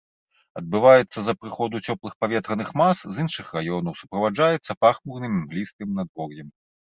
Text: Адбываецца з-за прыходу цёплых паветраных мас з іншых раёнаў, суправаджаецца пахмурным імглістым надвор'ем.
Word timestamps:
Адбываецца 0.59 1.09
з-за 1.19 1.33
прыходу 1.41 1.81
цёплых 1.91 2.13
паветраных 2.21 2.71
мас 2.81 2.97
з 3.17 3.25
іншых 3.25 3.53
раёнаў, 3.57 3.93
суправаджаецца 4.01 4.71
пахмурным 4.87 5.31
імглістым 5.39 5.89
надвор'ем. 6.01 6.47